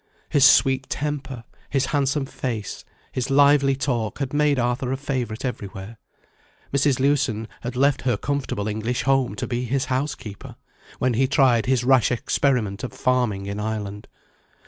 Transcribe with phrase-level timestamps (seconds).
[0.29, 5.99] His sweet temper, his handsome face, his lively talk had made Arthur a favourite everywhere.
[6.73, 6.99] Mrs.
[6.99, 10.55] Lewson had left her comfortable English home to be his housekeeper,
[10.97, 14.07] when he tried his rash experiment of farming in Ireland.